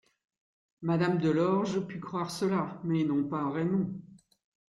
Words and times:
Madame 0.81 1.19
Delorge 1.19 1.85
put 1.85 1.99
croire 1.99 2.31
cela, 2.31 2.81
mais 2.85 3.03
non 3.03 3.25
pas 3.29 3.47
Raymond. 3.51 3.93